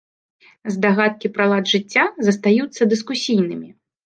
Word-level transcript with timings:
Здагадкі 0.75 1.31
пра 1.35 1.45
лад 1.51 1.69
жыцця 1.73 2.07
застаюцца 2.29 2.81
дыскусійнымі. 2.97 3.71